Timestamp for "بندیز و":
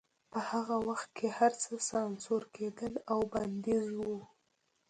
3.33-4.07